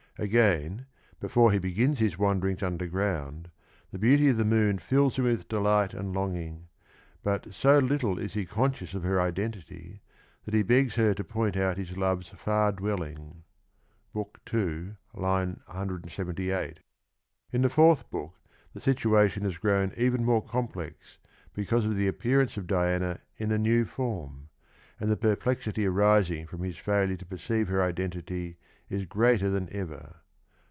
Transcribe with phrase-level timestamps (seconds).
[0.17, 0.85] Again,
[1.19, 3.49] before ho begins his wanderings underground,
[3.91, 6.67] the beauty of the moon fills him with delight and longing,
[7.23, 9.99] but, so little is he coii8<^'ious of her identity,
[10.45, 13.45] that he begs her to point out liis love'vS far dwelling
[14.13, 15.57] (J I.
[15.65, 16.79] 178).
[17.51, 18.35] In the fourth book
[18.73, 21.17] the situation has gi^ovy n even more compk x
[21.57, 24.49] ])ccause of the appearance of Diana in a new form,
[24.99, 28.57] and the perplexity arising from his failure to perceive her identity
[28.87, 30.17] is greater than ever.